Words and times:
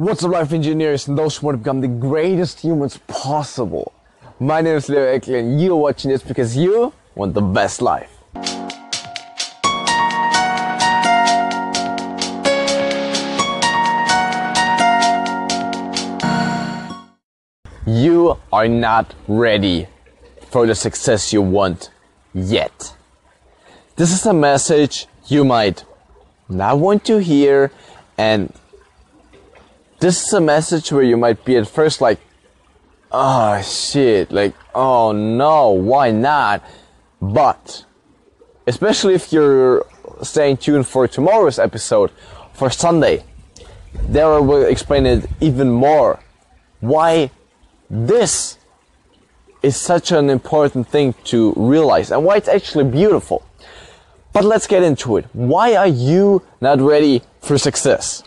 What's 0.00 0.22
up, 0.22 0.30
life 0.30 0.52
engineers 0.52 1.08
and 1.08 1.18
those 1.18 1.38
who 1.38 1.46
want 1.46 1.56
to 1.56 1.58
become 1.58 1.80
the 1.80 1.88
greatest 1.88 2.60
humans 2.60 3.00
possible? 3.08 3.92
My 4.38 4.60
name 4.60 4.76
is 4.76 4.88
Leo 4.88 5.00
Eckley 5.00 5.40
and 5.40 5.60
you're 5.60 5.74
watching 5.74 6.12
this 6.12 6.22
because 6.22 6.56
you 6.56 6.92
want 7.16 7.34
the 7.34 7.40
best 7.40 7.82
life. 7.82 8.08
You 17.84 18.38
are 18.52 18.68
not 18.68 19.16
ready 19.26 19.88
for 20.52 20.64
the 20.68 20.76
success 20.76 21.32
you 21.32 21.42
want 21.42 21.90
yet. 22.32 22.94
This 23.96 24.12
is 24.12 24.24
a 24.26 24.32
message 24.32 25.08
you 25.26 25.44
might 25.44 25.84
not 26.48 26.78
want 26.78 27.04
to 27.06 27.18
hear 27.18 27.72
and 28.16 28.52
this 30.00 30.26
is 30.26 30.32
a 30.32 30.40
message 30.40 30.92
where 30.92 31.02
you 31.02 31.16
might 31.16 31.44
be 31.44 31.56
at 31.56 31.68
first 31.68 32.00
like, 32.00 32.20
oh 33.10 33.60
shit, 33.62 34.30
like, 34.30 34.54
oh 34.74 35.12
no, 35.12 35.70
why 35.70 36.10
not? 36.10 36.64
But, 37.20 37.84
especially 38.66 39.14
if 39.14 39.32
you're 39.32 39.86
staying 40.22 40.58
tuned 40.58 40.86
for 40.86 41.08
tomorrow's 41.08 41.58
episode, 41.58 42.10
for 42.52 42.70
Sunday, 42.70 43.24
there 44.08 44.26
I 44.26 44.38
will 44.38 44.66
explain 44.66 45.06
it 45.06 45.28
even 45.40 45.70
more. 45.70 46.20
Why 46.80 47.30
this 47.90 48.58
is 49.62 49.76
such 49.76 50.12
an 50.12 50.30
important 50.30 50.88
thing 50.88 51.14
to 51.24 51.52
realize 51.56 52.12
and 52.12 52.24
why 52.24 52.36
it's 52.36 52.48
actually 52.48 52.84
beautiful. 52.84 53.44
But 54.32 54.44
let's 54.44 54.68
get 54.68 54.82
into 54.84 55.16
it. 55.16 55.24
Why 55.32 55.74
are 55.74 55.88
you 55.88 56.42
not 56.60 56.80
ready 56.80 57.22
for 57.40 57.58
success? 57.58 58.22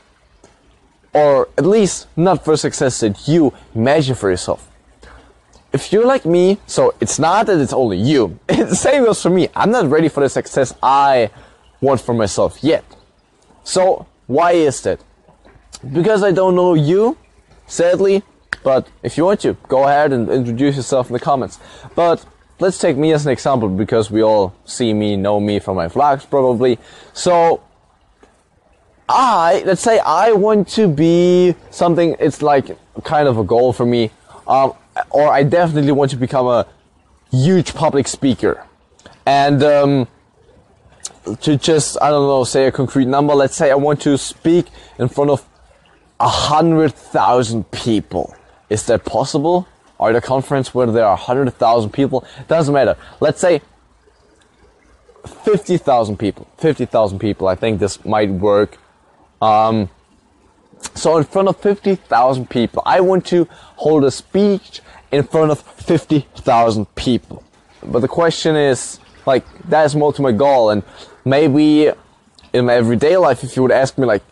Or 1.13 1.49
at 1.57 1.65
least 1.65 2.07
not 2.15 2.45
for 2.45 2.55
success 2.55 2.99
that 3.01 3.27
you 3.27 3.53
imagine 3.75 4.15
for 4.15 4.29
yourself. 4.29 4.69
If 5.73 5.93
you're 5.93 6.05
like 6.05 6.25
me, 6.25 6.59
so 6.67 6.93
it's 6.99 7.17
not 7.17 7.45
that 7.47 7.59
it's 7.59 7.73
only 7.73 7.97
you. 7.97 8.39
It's 8.49 8.69
the 8.71 8.75
same 8.75 9.05
goes 9.05 9.21
for 9.21 9.29
me. 9.29 9.47
I'm 9.55 9.71
not 9.71 9.89
ready 9.89 10.09
for 10.09 10.21
the 10.21 10.29
success 10.29 10.73
I 10.83 11.29
want 11.79 12.01
for 12.01 12.13
myself 12.13 12.63
yet. 12.63 12.83
So 13.63 14.05
why 14.27 14.53
is 14.53 14.81
that? 14.81 14.99
Because 15.93 16.23
I 16.23 16.31
don't 16.31 16.55
know 16.55 16.73
you, 16.73 17.17
sadly, 17.67 18.23
but 18.63 18.87
if 19.01 19.17
you 19.17 19.25
want 19.25 19.39
to, 19.41 19.53
go 19.67 19.83
ahead 19.85 20.13
and 20.13 20.29
introduce 20.29 20.75
yourself 20.75 21.07
in 21.07 21.13
the 21.13 21.19
comments. 21.19 21.59
But 21.95 22.25
let's 22.59 22.77
take 22.77 22.97
me 22.97 23.11
as 23.13 23.25
an 23.25 23.31
example 23.31 23.69
because 23.69 24.11
we 24.11 24.21
all 24.21 24.53
see 24.65 24.93
me, 24.93 25.17
know 25.17 25.39
me 25.39 25.59
from 25.59 25.77
my 25.77 25.87
vlogs 25.87 26.29
probably. 26.29 26.79
So 27.13 27.63
I, 29.13 29.63
let's 29.65 29.81
say 29.81 29.99
I 29.99 30.33
want 30.33 30.67
to 30.69 30.87
be 30.87 31.55
something, 31.69 32.15
it's 32.19 32.41
like 32.41 32.77
kind 33.03 33.27
of 33.27 33.37
a 33.37 33.43
goal 33.43 33.73
for 33.73 33.85
me. 33.85 34.11
Um, 34.47 34.73
or 35.09 35.27
I 35.27 35.43
definitely 35.43 35.91
want 35.91 36.11
to 36.11 36.17
become 36.17 36.47
a 36.47 36.67
huge 37.31 37.73
public 37.73 38.07
speaker. 38.07 38.65
And, 39.25 39.63
um, 39.63 40.07
to 41.41 41.57
just, 41.57 41.97
I 42.01 42.09
don't 42.09 42.27
know, 42.27 42.43
say 42.43 42.65
a 42.65 42.71
concrete 42.71 43.05
number, 43.05 43.33
let's 43.33 43.55
say 43.55 43.71
I 43.71 43.75
want 43.75 44.01
to 44.01 44.17
speak 44.17 44.67
in 44.97 45.07
front 45.07 45.29
of 45.29 45.47
a 46.19 46.27
hundred 46.27 46.93
thousand 46.93 47.69
people. 47.71 48.35
Is 48.69 48.85
that 48.87 49.05
possible? 49.05 49.67
Or 49.97 50.09
at 50.09 50.15
a 50.15 50.21
conference 50.21 50.73
where 50.73 50.87
there 50.87 51.05
are 51.05 51.17
hundred 51.17 51.53
thousand 51.53 51.91
people? 51.91 52.25
Doesn't 52.47 52.73
matter. 52.73 52.95
Let's 53.19 53.39
say 53.39 53.61
50,000 55.27 56.17
people. 56.17 56.47
50,000 56.57 57.19
people. 57.19 57.47
I 57.47 57.55
think 57.55 57.79
this 57.79 58.03
might 58.05 58.29
work. 58.29 58.77
Um, 59.41 59.89
so 60.95 61.17
in 61.17 61.23
front 61.23 61.47
of 61.47 61.57
50,000 61.57 62.49
people, 62.49 62.83
I 62.85 63.01
want 63.01 63.25
to 63.27 63.47
hold 63.51 64.03
a 64.03 64.11
speech 64.11 64.81
in 65.11 65.23
front 65.23 65.51
of 65.51 65.61
50,000 65.61 66.95
people. 66.95 67.43
But 67.83 67.99
the 67.99 68.07
question 68.07 68.55
is, 68.55 68.99
like, 69.25 69.45
that's 69.67 69.95
more 69.95 70.13
to 70.13 70.21
my 70.21 70.31
goal. 70.31 70.69
And 70.69 70.83
maybe 71.25 71.91
in 72.53 72.65
my 72.65 72.73
everyday 72.75 73.17
life, 73.17 73.43
if 73.43 73.55
you 73.55 73.61
would 73.63 73.71
ask 73.71 73.97
me, 73.97 74.05
like, 74.05 74.23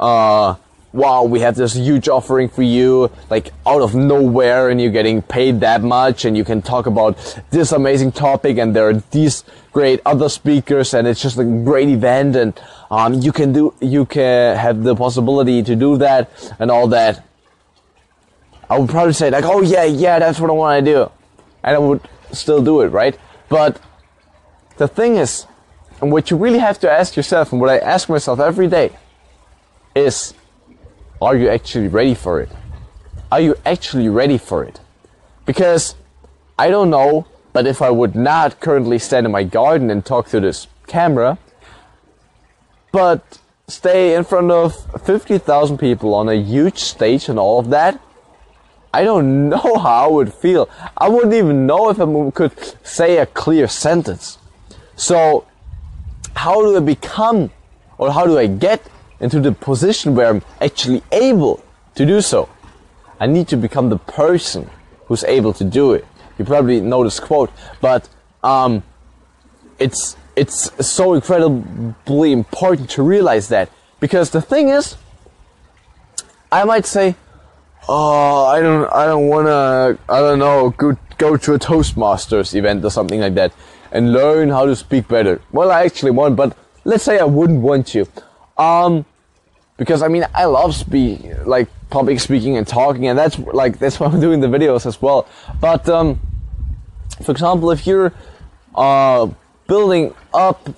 uh, 0.00 0.54
wow, 0.92 1.22
we 1.22 1.40
have 1.40 1.54
this 1.54 1.74
huge 1.74 2.08
offering 2.08 2.48
for 2.48 2.62
you, 2.62 3.10
like 3.30 3.52
out 3.66 3.82
of 3.82 3.94
nowhere, 3.94 4.70
and 4.70 4.80
you're 4.80 4.90
getting 4.90 5.20
paid 5.20 5.60
that 5.60 5.82
much, 5.82 6.24
and 6.24 6.36
you 6.36 6.44
can 6.44 6.62
talk 6.62 6.86
about 6.86 7.42
this 7.50 7.72
amazing 7.72 8.12
topic, 8.12 8.58
and 8.58 8.74
there 8.74 8.88
are 8.88 8.94
these 9.10 9.44
great 9.72 10.00
other 10.06 10.28
speakers, 10.28 10.94
and 10.94 11.06
it's 11.06 11.20
just 11.20 11.38
a 11.38 11.44
great 11.44 11.88
event, 11.88 12.36
and 12.36 12.60
um, 12.90 13.14
you 13.14 13.32
can 13.32 13.52
do, 13.52 13.74
you 13.80 14.06
can 14.06 14.56
have 14.56 14.82
the 14.82 14.94
possibility 14.94 15.62
to 15.62 15.76
do 15.76 15.98
that 15.98 16.30
and 16.58 16.70
all 16.70 16.88
that. 16.88 17.24
I 18.70 18.78
would 18.78 18.88
probably 18.88 19.12
say 19.12 19.30
like, 19.30 19.44
oh 19.44 19.62
yeah, 19.62 19.84
yeah, 19.84 20.18
that's 20.18 20.40
what 20.40 20.50
I 20.50 20.54
want 20.54 20.84
to 20.84 20.92
do, 20.92 21.10
and 21.62 21.76
I 21.76 21.78
would 21.78 22.00
still 22.32 22.62
do 22.62 22.80
it, 22.80 22.88
right? 22.88 23.16
But 23.48 23.80
the 24.78 24.88
thing 24.88 25.16
is, 25.16 25.46
and 26.00 26.12
what 26.12 26.30
you 26.30 26.36
really 26.36 26.60
have 26.60 26.78
to 26.80 26.90
ask 26.90 27.16
yourself, 27.16 27.52
and 27.52 27.60
what 27.60 27.70
I 27.70 27.78
ask 27.78 28.08
myself 28.08 28.40
every 28.40 28.68
day, 28.68 28.96
is 29.94 30.32
are 31.20 31.36
you 31.36 31.48
actually 31.48 31.88
ready 31.88 32.14
for 32.14 32.40
it? 32.40 32.50
Are 33.30 33.40
you 33.40 33.56
actually 33.66 34.08
ready 34.08 34.38
for 34.38 34.64
it? 34.64 34.80
Because 35.44 35.94
I 36.58 36.70
don't 36.70 36.90
know, 36.90 37.26
but 37.52 37.66
if 37.66 37.82
I 37.82 37.90
would 37.90 38.14
not 38.14 38.60
currently 38.60 38.98
stand 38.98 39.26
in 39.26 39.32
my 39.32 39.42
garden 39.42 39.90
and 39.90 40.04
talk 40.04 40.28
to 40.28 40.40
this 40.40 40.66
camera, 40.86 41.38
but 42.92 43.38
stay 43.66 44.14
in 44.14 44.24
front 44.24 44.50
of 44.50 44.74
50,000 45.04 45.78
people 45.78 46.14
on 46.14 46.28
a 46.28 46.34
huge 46.34 46.78
stage 46.78 47.28
and 47.28 47.38
all 47.38 47.58
of 47.58 47.70
that, 47.70 48.00
I 48.92 49.04
don't 49.04 49.48
know 49.50 49.76
how 49.78 50.04
I 50.04 50.08
would 50.08 50.32
feel. 50.32 50.68
I 50.96 51.08
wouldn't 51.08 51.34
even 51.34 51.66
know 51.66 51.90
if 51.90 52.00
I 52.00 52.30
could 52.30 52.52
say 52.86 53.18
a 53.18 53.26
clear 53.26 53.68
sentence. 53.68 54.38
So, 54.96 55.46
how 56.34 56.62
do 56.62 56.76
I 56.76 56.80
become, 56.80 57.50
or 57.98 58.12
how 58.12 58.26
do 58.26 58.38
I 58.38 58.46
get 58.46 58.88
into 59.20 59.40
the 59.40 59.52
position 59.52 60.14
where 60.14 60.28
I'm 60.28 60.42
actually 60.60 61.02
able 61.12 61.62
to 61.94 62.06
do 62.06 62.20
so. 62.20 62.48
I 63.20 63.26
need 63.26 63.48
to 63.48 63.56
become 63.56 63.88
the 63.88 63.98
person 63.98 64.70
who's 65.06 65.24
able 65.24 65.52
to 65.54 65.64
do 65.64 65.92
it. 65.92 66.06
You 66.38 66.44
probably 66.44 66.80
know 66.80 67.02
this 67.02 67.18
quote, 67.18 67.50
but 67.80 68.08
um, 68.44 68.84
it's 69.78 70.16
it's 70.36 70.70
so 70.86 71.14
incredibly 71.14 72.32
important 72.32 72.90
to 72.90 73.02
realize 73.02 73.48
that 73.48 73.70
because 73.98 74.30
the 74.30 74.40
thing 74.40 74.68
is, 74.68 74.96
I 76.52 76.62
might 76.64 76.86
say, 76.86 77.16
"Oh, 77.88 78.46
I 78.46 78.60
don't, 78.60 78.86
I 78.92 79.06
don't 79.06 79.26
wanna, 79.26 79.98
I 80.08 80.20
don't 80.20 80.38
know, 80.38 80.70
go 80.70 80.96
go 81.16 81.36
to 81.36 81.54
a 81.54 81.58
Toastmasters 81.58 82.54
event 82.54 82.84
or 82.84 82.90
something 82.90 83.20
like 83.20 83.34
that 83.34 83.52
and 83.90 84.12
learn 84.12 84.50
how 84.50 84.64
to 84.66 84.76
speak 84.76 85.08
better." 85.08 85.40
Well, 85.50 85.72
I 85.72 85.84
actually 85.84 86.12
want, 86.12 86.36
but 86.36 86.56
let's 86.84 87.02
say 87.02 87.18
I 87.18 87.24
wouldn't 87.24 87.60
want 87.60 87.88
to. 87.88 88.06
Um, 88.58 89.04
because 89.76 90.02
I 90.02 90.08
mean, 90.08 90.26
I 90.34 90.44
love 90.44 90.74
speak, 90.74 91.20
like 91.46 91.68
public 91.88 92.20
speaking 92.20 92.56
and 92.56 92.66
talking, 92.66 93.06
and 93.06 93.18
that's 93.18 93.38
like 93.38 93.78
that's 93.78 93.98
why 94.00 94.08
I'm 94.08 94.20
doing 94.20 94.40
the 94.40 94.48
videos 94.48 94.84
as 94.84 95.00
well. 95.00 95.26
But 95.60 95.88
um, 95.88 96.20
for 97.22 97.32
example, 97.32 97.70
if 97.70 97.86
you're 97.86 98.12
uh, 98.74 99.28
building 99.66 100.14
up 100.34 100.68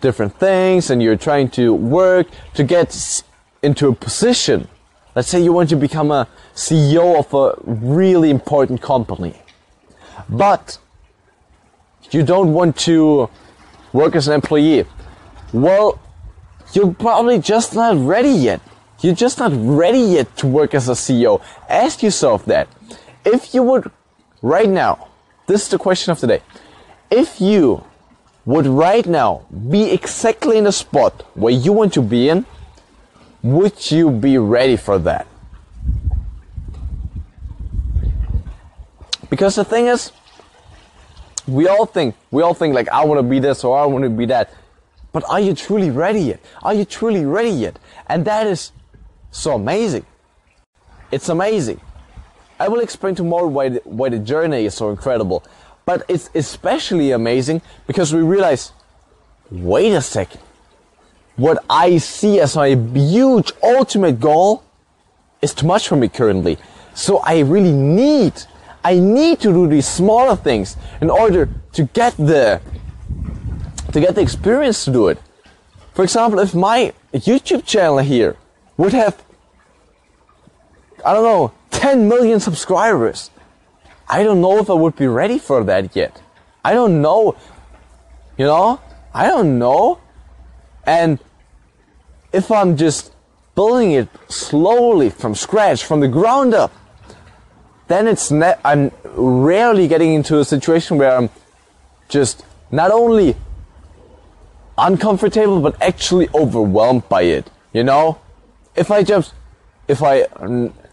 different 0.00 0.38
things 0.38 0.90
and 0.90 1.02
you're 1.02 1.16
trying 1.16 1.48
to 1.48 1.72
work 1.74 2.28
to 2.54 2.62
get 2.62 3.22
into 3.62 3.88
a 3.88 3.94
position, 3.94 4.68
let's 5.14 5.28
say 5.28 5.42
you 5.42 5.52
want 5.52 5.70
to 5.70 5.76
become 5.76 6.10
a 6.10 6.28
CEO 6.54 7.18
of 7.18 7.32
a 7.32 7.54
really 7.64 8.30
important 8.30 8.82
company, 8.82 9.34
but 10.28 10.78
you 12.10 12.22
don't 12.22 12.52
want 12.52 12.76
to 12.76 13.28
work 13.92 14.14
as 14.16 14.28
an 14.28 14.34
employee. 14.34 14.84
Well, 15.52 15.98
you're 16.72 16.92
probably 16.92 17.38
just 17.38 17.74
not 17.74 17.96
ready 17.96 18.30
yet. 18.30 18.60
You're 19.00 19.14
just 19.14 19.38
not 19.38 19.52
ready 19.54 20.00
yet 20.00 20.36
to 20.38 20.46
work 20.46 20.74
as 20.74 20.88
a 20.88 20.92
CEO. 20.92 21.40
Ask 21.68 22.02
yourself 22.02 22.44
that. 22.46 22.68
If 23.24 23.54
you 23.54 23.62
would, 23.62 23.90
right 24.42 24.68
now, 24.68 25.08
this 25.46 25.62
is 25.62 25.68
the 25.68 25.78
question 25.78 26.10
of 26.10 26.20
the 26.20 26.26
day. 26.26 26.42
If 27.10 27.40
you 27.40 27.84
would 28.44 28.66
right 28.66 29.06
now 29.06 29.46
be 29.68 29.90
exactly 29.92 30.58
in 30.58 30.64
the 30.64 30.72
spot 30.72 31.24
where 31.34 31.52
you 31.52 31.72
want 31.72 31.92
to 31.94 32.02
be 32.02 32.28
in, 32.28 32.44
would 33.42 33.90
you 33.90 34.10
be 34.10 34.36
ready 34.38 34.76
for 34.76 34.98
that? 34.98 35.26
Because 39.30 39.56
the 39.56 39.64
thing 39.64 39.86
is, 39.86 40.12
we 41.46 41.68
all 41.68 41.86
think, 41.86 42.14
we 42.30 42.42
all 42.42 42.54
think 42.54 42.74
like, 42.74 42.88
I 42.88 43.04
want 43.04 43.18
to 43.18 43.22
be 43.22 43.38
this 43.38 43.64
or 43.64 43.78
I 43.78 43.86
want 43.86 44.04
to 44.04 44.10
be 44.10 44.26
that. 44.26 44.50
But 45.12 45.24
are 45.28 45.40
you 45.40 45.54
truly 45.54 45.90
ready 45.90 46.20
yet? 46.20 46.40
Are 46.62 46.74
you 46.74 46.84
truly 46.84 47.24
ready 47.24 47.50
yet? 47.50 47.78
And 48.06 48.24
that 48.24 48.46
is 48.46 48.72
so 49.30 49.54
amazing. 49.54 50.04
It's 51.10 51.28
amazing. 51.28 51.80
I 52.60 52.68
will 52.68 52.80
explain 52.80 53.14
tomorrow 53.14 53.46
why 53.46 53.68
the, 53.70 53.80
why 53.84 54.08
the 54.08 54.18
journey 54.18 54.64
is 54.64 54.74
so 54.74 54.90
incredible. 54.90 55.44
But 55.86 56.04
it's 56.08 56.28
especially 56.34 57.12
amazing 57.12 57.62
because 57.86 58.12
we 58.12 58.20
realize, 58.20 58.72
wait 59.50 59.92
a 59.92 60.02
second. 60.02 60.40
What 61.36 61.64
I 61.70 61.98
see 61.98 62.40
as 62.40 62.56
my 62.56 62.74
huge 62.74 63.52
ultimate 63.62 64.20
goal 64.20 64.64
is 65.40 65.54
too 65.54 65.66
much 65.66 65.88
for 65.88 65.96
me 65.96 66.08
currently. 66.08 66.58
So 66.94 67.18
I 67.18 67.38
really 67.38 67.72
need, 67.72 68.34
I 68.84 68.98
need 68.98 69.40
to 69.40 69.52
do 69.52 69.68
these 69.68 69.86
smaller 69.86 70.34
things 70.34 70.76
in 71.00 71.10
order 71.10 71.48
to 71.72 71.84
get 71.84 72.16
the, 72.16 72.60
to 73.92 74.00
get 74.00 74.14
the 74.14 74.20
experience 74.20 74.84
to 74.84 74.92
do 74.92 75.08
it. 75.08 75.18
For 75.94 76.02
example, 76.02 76.38
if 76.38 76.54
my 76.54 76.92
YouTube 77.12 77.64
channel 77.64 77.98
here 77.98 78.36
would 78.76 78.92
have, 78.92 79.22
I 81.04 81.12
don't 81.12 81.24
know, 81.24 81.52
10 81.70 82.08
million 82.08 82.40
subscribers, 82.40 83.30
I 84.08 84.22
don't 84.22 84.40
know 84.40 84.58
if 84.58 84.70
I 84.70 84.74
would 84.74 84.96
be 84.96 85.06
ready 85.06 85.38
for 85.38 85.64
that 85.64 85.94
yet. 85.94 86.20
I 86.64 86.72
don't 86.72 87.02
know. 87.02 87.36
You 88.36 88.46
know? 88.46 88.80
I 89.12 89.26
don't 89.26 89.58
know. 89.58 89.98
And 90.84 91.18
if 92.32 92.50
I'm 92.50 92.76
just 92.76 93.12
building 93.54 93.92
it 93.92 94.08
slowly 94.28 95.10
from 95.10 95.34
scratch, 95.34 95.84
from 95.84 96.00
the 96.00 96.08
ground 96.08 96.54
up, 96.54 96.72
then 97.88 98.06
it's 98.06 98.30
ne- 98.30 98.54
I'm 98.64 98.92
rarely 99.04 99.88
getting 99.88 100.14
into 100.14 100.38
a 100.38 100.44
situation 100.44 100.98
where 100.98 101.16
I'm 101.16 101.30
just 102.08 102.44
not 102.70 102.90
only 102.90 103.34
uncomfortable 104.78 105.60
but 105.60 105.80
actually 105.82 106.28
overwhelmed 106.34 107.08
by 107.08 107.22
it. 107.22 107.50
You 107.72 107.84
know, 107.84 108.18
if 108.74 108.90
I 108.90 109.02
just 109.02 109.34
if 109.88 110.02
I 110.02 110.26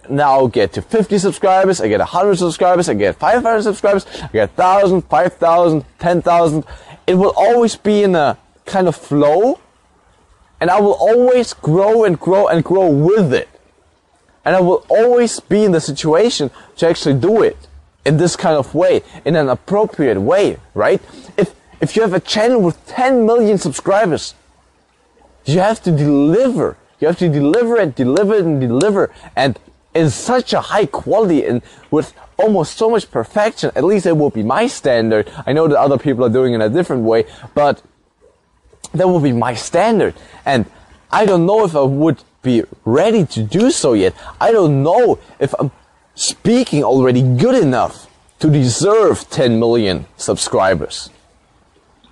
now 0.09 0.47
get 0.47 0.73
to 0.73 0.81
50 0.81 1.17
subscribers, 1.17 1.81
I 1.81 1.87
get 1.87 1.99
100 1.99 2.37
subscribers, 2.37 2.89
I 2.89 2.93
get 2.93 3.15
500 3.15 3.63
subscribers, 3.63 4.05
I 4.21 4.27
get 4.27 4.57
1,000, 4.57 5.01
5,000, 5.01 5.85
10,000. 5.99 6.63
It 7.07 7.15
will 7.15 7.33
always 7.35 7.75
be 7.75 8.03
in 8.03 8.15
a 8.15 8.37
kind 8.65 8.87
of 8.87 8.95
flow 8.95 9.59
and 10.59 10.69
I 10.69 10.79
will 10.79 10.93
always 10.93 11.53
grow 11.53 12.05
and 12.05 12.19
grow 12.19 12.47
and 12.47 12.63
grow 12.63 12.89
with 12.89 13.33
it. 13.33 13.49
And 14.43 14.55
I 14.55 14.61
will 14.61 14.85
always 14.89 15.39
be 15.39 15.63
in 15.63 15.71
the 15.71 15.81
situation 15.81 16.51
to 16.77 16.87
actually 16.87 17.19
do 17.19 17.41
it 17.41 17.57
in 18.05 18.17
this 18.17 18.35
kind 18.35 18.55
of 18.55 18.73
way, 18.73 19.01
in 19.25 19.35
an 19.35 19.49
appropriate 19.49 20.19
way, 20.19 20.57
right? 20.73 21.01
If, 21.35 21.55
if 21.85 21.95
you 21.95 22.01
have 22.01 22.13
a 22.13 22.19
channel 22.19 22.61
with 22.61 22.83
10 22.87 23.25
million 23.25 23.57
subscribers, 23.59 24.33
you 25.45 25.59
have 25.59 25.81
to 25.83 25.91
deliver. 25.91 26.77
You 26.99 27.07
have 27.07 27.19
to 27.19 27.29
deliver 27.29 27.77
and 27.77 27.93
deliver 27.93 28.35
and 28.37 28.59
deliver. 28.59 29.13
And 29.35 29.59
in 29.93 30.09
such 30.09 30.51
a 30.51 30.61
high 30.61 30.87
quality 30.87 31.45
and 31.45 31.61
with 31.91 32.13
almost 32.37 32.75
so 32.77 32.89
much 32.89 33.11
perfection, 33.11 33.71
at 33.75 33.83
least 33.83 34.07
it 34.07 34.17
will 34.17 34.31
be 34.31 34.41
my 34.41 34.65
standard. 34.65 35.31
I 35.45 35.53
know 35.53 35.67
that 35.67 35.77
other 35.77 35.99
people 35.99 36.25
are 36.25 36.29
doing 36.29 36.53
it 36.53 36.55
in 36.55 36.61
a 36.61 36.69
different 36.69 37.03
way, 37.03 37.25
but 37.53 37.83
that 38.93 39.07
will 39.07 39.19
be 39.19 39.31
my 39.31 39.53
standard. 39.53 40.15
And 40.43 40.65
I 41.11 41.27
don't 41.27 41.45
know 41.45 41.65
if 41.65 41.75
I 41.75 41.81
would 41.81 42.23
be 42.41 42.63
ready 42.83 43.25
to 43.27 43.43
do 43.43 43.69
so 43.69 43.93
yet. 43.93 44.15
I 44.41 44.51
don't 44.51 44.81
know 44.81 45.19
if 45.39 45.53
I'm 45.59 45.69
speaking 46.15 46.83
already 46.83 47.21
good 47.21 47.61
enough 47.61 48.07
to 48.39 48.49
deserve 48.49 49.29
10 49.29 49.59
million 49.59 50.07
subscribers. 50.17 51.11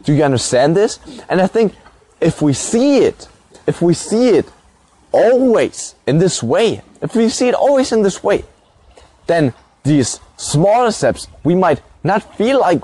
Do 0.03 0.13
you 0.13 0.23
understand 0.23 0.75
this? 0.75 0.99
And 1.29 1.41
I 1.41 1.47
think 1.47 1.73
if 2.19 2.41
we 2.41 2.53
see 2.53 2.99
it, 2.99 3.27
if 3.67 3.81
we 3.81 3.93
see 3.93 4.29
it 4.29 4.45
always 5.11 5.95
in 6.07 6.17
this 6.17 6.43
way, 6.43 6.81
if 7.01 7.15
we 7.15 7.29
see 7.29 7.47
it 7.47 7.55
always 7.55 7.91
in 7.91 8.01
this 8.01 8.23
way, 8.23 8.43
then 9.27 9.53
these 9.83 10.19
smaller 10.37 10.91
steps, 10.91 11.27
we 11.43 11.55
might 11.55 11.81
not 12.03 12.35
feel 12.37 12.59
like 12.59 12.81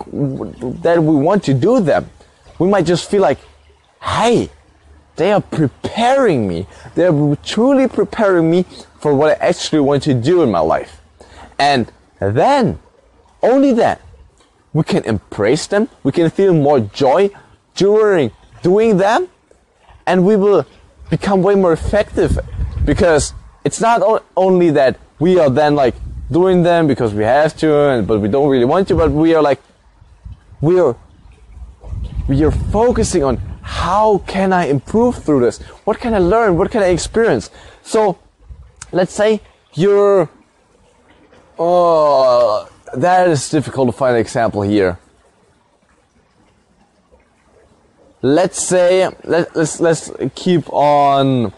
that 0.81 1.01
we 1.01 1.15
want 1.15 1.43
to 1.45 1.53
do 1.53 1.79
them. 1.81 2.09
We 2.57 2.67
might 2.67 2.85
just 2.85 3.09
feel 3.09 3.21
like, 3.21 3.39
hey, 4.01 4.49
they 5.17 5.33
are 5.33 5.41
preparing 5.41 6.47
me. 6.47 6.67
They 6.95 7.05
are 7.05 7.35
truly 7.43 7.87
preparing 7.87 8.49
me 8.49 8.65
for 8.99 9.13
what 9.13 9.41
I 9.41 9.47
actually 9.47 9.81
want 9.81 10.03
to 10.03 10.13
do 10.13 10.43
in 10.43 10.51
my 10.51 10.59
life. 10.59 11.01
And 11.57 11.91
then, 12.19 12.79
only 13.41 13.73
then, 13.73 13.97
we 14.73 14.83
can 14.83 15.03
embrace 15.05 15.67
them. 15.67 15.89
We 16.03 16.11
can 16.11 16.29
feel 16.29 16.53
more 16.53 16.79
joy 16.79 17.31
during 17.75 18.31
doing 18.61 18.97
them. 18.97 19.27
And 20.05 20.25
we 20.25 20.35
will 20.35 20.65
become 21.09 21.41
way 21.43 21.55
more 21.55 21.73
effective 21.73 22.39
because 22.85 23.33
it's 23.63 23.81
not 23.81 24.25
only 24.35 24.71
that 24.71 24.99
we 25.19 25.39
are 25.39 25.49
then 25.49 25.75
like 25.75 25.95
doing 26.31 26.63
them 26.63 26.87
because 26.87 27.13
we 27.13 27.23
have 27.23 27.55
to, 27.57 27.89
and, 27.89 28.07
but 28.07 28.19
we 28.19 28.27
don't 28.27 28.49
really 28.49 28.65
want 28.65 28.87
to, 28.87 28.95
but 28.95 29.11
we 29.11 29.33
are 29.33 29.41
like, 29.41 29.59
we 30.61 30.79
are, 30.79 30.95
we 32.27 32.43
are 32.43 32.51
focusing 32.51 33.23
on 33.23 33.37
how 33.61 34.19
can 34.27 34.53
I 34.53 34.65
improve 34.65 35.23
through 35.23 35.41
this? 35.41 35.59
What 35.85 35.99
can 35.99 36.13
I 36.13 36.19
learn? 36.19 36.57
What 36.57 36.71
can 36.71 36.81
I 36.81 36.87
experience? 36.87 37.49
So, 37.83 38.17
let's 38.91 39.13
say 39.13 39.41
you're, 39.73 40.29
oh, 41.57 42.69
that 42.95 43.27
is 43.27 43.49
difficult 43.49 43.89
to 43.89 43.91
find 43.91 44.15
an 44.15 44.21
example 44.21 44.61
here. 44.61 44.99
Let's 48.21 48.61
say, 48.61 49.09
let, 49.23 49.55
let's, 49.55 49.79
let's 49.79 50.11
keep 50.35 50.71
on 50.73 51.53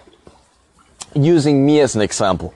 using 1.16 1.66
me 1.66 1.80
as 1.80 1.96
an 1.96 2.02
example. 2.02 2.54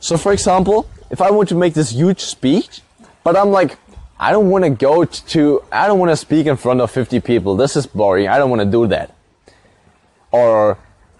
So 0.00 0.16
for 0.16 0.32
example, 0.32 0.88
if 1.10 1.20
I 1.20 1.30
want 1.30 1.48
to 1.50 1.54
make 1.54 1.74
this 1.74 1.90
huge 1.90 2.20
speech, 2.20 2.80
but 3.22 3.36
I'm 3.36 3.50
like, 3.50 3.78
I 4.18 4.32
don't 4.32 4.50
want 4.50 4.64
to 4.64 4.70
go 4.70 5.04
to, 5.04 5.62
I 5.70 5.86
don't 5.86 5.98
want 5.98 6.10
to 6.10 6.16
speak 6.16 6.46
in 6.46 6.56
front 6.56 6.80
of 6.80 6.90
50 6.90 7.20
people. 7.20 7.56
This 7.56 7.76
is 7.76 7.86
boring. 7.86 8.26
I 8.28 8.38
don't 8.38 8.50
want 8.50 8.62
to 8.62 8.70
do 8.70 8.86
that. 8.88 9.14
Or 10.32 10.78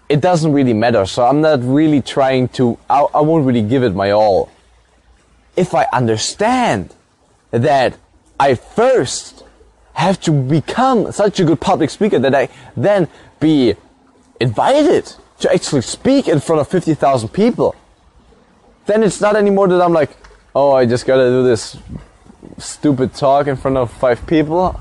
it 0.09 0.19
doesn't 0.19 0.51
really 0.51 0.73
matter. 0.73 1.05
So 1.05 1.25
I'm 1.25 1.39
not 1.39 1.61
really 1.63 2.01
trying 2.01 2.49
to, 2.49 2.77
I, 2.89 3.01
I 3.13 3.21
won't 3.21 3.45
really 3.45 3.61
give 3.61 3.83
it 3.83 3.95
my 3.95 4.11
all. 4.11 4.49
If 5.55 5.73
I 5.73 5.85
understand 5.91 6.95
that 7.51 7.97
I 8.39 8.55
first 8.55 9.43
have 9.93 10.19
to 10.21 10.31
become 10.31 11.11
such 11.11 11.39
a 11.39 11.43
good 11.43 11.59
public 11.59 11.89
speaker 11.89 12.19
that 12.19 12.33
I 12.33 12.49
then 12.77 13.07
be 13.39 13.75
invited 14.39 15.13
to 15.39 15.53
actually 15.53 15.81
speak 15.81 16.27
in 16.27 16.39
front 16.39 16.61
of 16.61 16.67
50,000 16.67 17.29
people, 17.29 17.75
then 18.85 19.03
it's 19.03 19.19
not 19.19 19.35
anymore 19.35 19.67
that 19.67 19.81
I'm 19.81 19.93
like, 19.93 20.11
oh, 20.55 20.71
I 20.71 20.85
just 20.85 21.05
gotta 21.05 21.29
do 21.29 21.43
this 21.43 21.77
stupid 22.57 23.13
talk 23.13 23.47
in 23.47 23.55
front 23.55 23.77
of 23.77 23.91
five 23.91 24.25
people. 24.25 24.79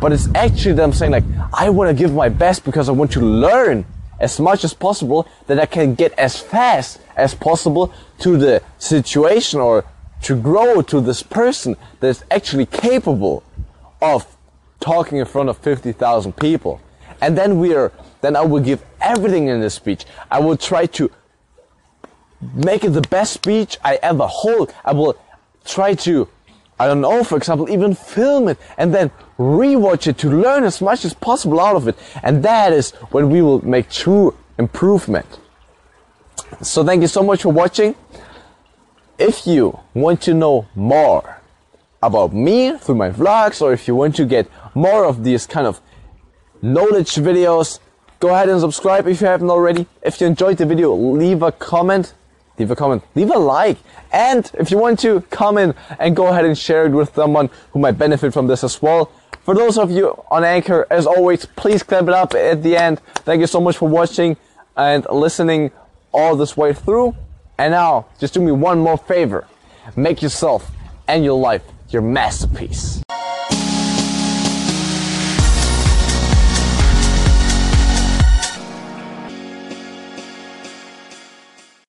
But 0.00 0.12
it's 0.12 0.28
actually 0.34 0.74
that 0.74 0.82
I'm 0.82 0.92
saying 0.92 1.12
like, 1.12 1.24
I 1.52 1.70
want 1.70 1.88
to 1.88 1.94
give 1.94 2.12
my 2.14 2.28
best 2.28 2.64
because 2.64 2.88
I 2.88 2.92
want 2.92 3.12
to 3.12 3.20
learn 3.20 3.84
as 4.20 4.38
much 4.40 4.64
as 4.64 4.74
possible 4.74 5.28
that 5.46 5.58
I 5.58 5.66
can 5.66 5.94
get 5.94 6.12
as 6.18 6.38
fast 6.38 7.00
as 7.16 7.34
possible 7.34 7.92
to 8.20 8.36
the 8.36 8.62
situation 8.78 9.60
or 9.60 9.84
to 10.22 10.36
grow 10.40 10.82
to 10.82 11.00
this 11.00 11.22
person 11.22 11.76
that 12.00 12.08
is 12.08 12.24
actually 12.30 12.66
capable 12.66 13.42
of 14.00 14.36
talking 14.80 15.18
in 15.18 15.26
front 15.26 15.48
of 15.48 15.58
50,000 15.58 16.36
people. 16.36 16.80
And 17.20 17.36
then 17.36 17.58
we 17.58 17.74
are, 17.74 17.92
then 18.20 18.36
I 18.36 18.42
will 18.42 18.62
give 18.62 18.84
everything 19.00 19.48
in 19.48 19.60
the 19.60 19.70
speech. 19.70 20.04
I 20.30 20.40
will 20.40 20.56
try 20.56 20.86
to 20.86 21.10
make 22.54 22.84
it 22.84 22.90
the 22.90 23.00
best 23.02 23.32
speech 23.32 23.78
I 23.84 23.98
ever 24.02 24.26
hold. 24.26 24.72
I 24.84 24.92
will 24.92 25.16
try 25.64 25.94
to 25.94 26.28
I 26.80 26.86
don't 26.86 27.00
know, 27.00 27.24
for 27.24 27.36
example, 27.36 27.68
even 27.70 27.94
film 27.94 28.48
it 28.48 28.58
and 28.76 28.94
then 28.94 29.10
rewatch 29.36 30.06
it 30.06 30.18
to 30.18 30.30
learn 30.30 30.62
as 30.62 30.80
much 30.80 31.04
as 31.04 31.12
possible 31.12 31.60
out 31.60 31.74
of 31.74 31.88
it. 31.88 31.96
And 32.22 32.42
that 32.44 32.72
is 32.72 32.92
when 33.10 33.30
we 33.30 33.42
will 33.42 33.64
make 33.66 33.90
true 33.90 34.36
improvement. 34.58 35.26
So 36.62 36.84
thank 36.84 37.02
you 37.02 37.08
so 37.08 37.22
much 37.22 37.42
for 37.42 37.50
watching. 37.50 37.96
If 39.18 39.46
you 39.46 39.80
want 39.94 40.22
to 40.22 40.34
know 40.34 40.66
more 40.74 41.40
about 42.02 42.32
me 42.32 42.76
through 42.78 42.94
my 42.94 43.10
vlogs 43.10 43.60
or 43.60 43.72
if 43.72 43.88
you 43.88 43.94
want 43.94 44.14
to 44.16 44.24
get 44.24 44.48
more 44.74 45.04
of 45.04 45.24
these 45.24 45.46
kind 45.46 45.66
of 45.66 45.80
knowledge 46.62 47.14
videos, 47.16 47.80
go 48.20 48.34
ahead 48.34 48.48
and 48.48 48.60
subscribe 48.60 49.08
if 49.08 49.20
you 49.20 49.26
haven't 49.26 49.50
already. 49.50 49.86
If 50.02 50.20
you 50.20 50.26
enjoyed 50.26 50.58
the 50.58 50.66
video, 50.66 50.94
leave 50.94 51.42
a 51.42 51.52
comment 51.52 52.14
leave 52.58 52.70
a 52.70 52.76
comment, 52.76 53.02
leave 53.14 53.30
a 53.30 53.38
like. 53.38 53.78
And 54.12 54.50
if 54.54 54.70
you 54.70 54.78
want 54.78 54.98
to 55.00 55.20
comment 55.30 55.76
and 55.98 56.16
go 56.16 56.26
ahead 56.28 56.44
and 56.44 56.56
share 56.56 56.86
it 56.86 56.92
with 56.92 57.14
someone 57.14 57.50
who 57.72 57.78
might 57.78 57.92
benefit 57.92 58.32
from 58.32 58.46
this 58.46 58.64
as 58.64 58.80
well. 58.82 59.12
For 59.40 59.54
those 59.54 59.78
of 59.78 59.90
you 59.90 60.22
on 60.30 60.44
Anchor, 60.44 60.86
as 60.90 61.06
always, 61.06 61.46
please 61.46 61.82
clap 61.82 62.04
it 62.04 62.10
up 62.10 62.34
at 62.34 62.62
the 62.62 62.76
end. 62.76 63.00
Thank 63.24 63.40
you 63.40 63.46
so 63.46 63.60
much 63.60 63.78
for 63.78 63.88
watching 63.88 64.36
and 64.76 65.06
listening 65.10 65.70
all 66.12 66.36
this 66.36 66.56
way 66.56 66.72
through. 66.72 67.16
And 67.58 67.72
now, 67.72 68.06
just 68.20 68.34
do 68.34 68.40
me 68.40 68.52
one 68.52 68.78
more 68.78 68.96
favor. 68.96 69.46
Make 69.96 70.22
yourself 70.22 70.70
and 71.08 71.24
your 71.24 71.38
life 71.38 71.62
your 71.90 72.02
masterpiece. 72.02 73.02